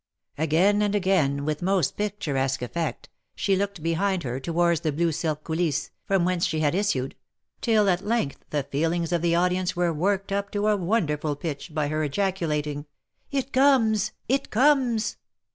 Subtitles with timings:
[0.39, 5.43] Again and again, with most picturesque effect, she looked behind her towards the blue silk
[5.43, 7.15] coulisses, from whence she had issued,
[7.61, 11.35] till, at length, the feel ings of the audience were worked up to a wonderful
[11.35, 12.87] pitch, by her ejaculating
[13.31, 14.11] —"It comes!
[14.27, 15.17] It comes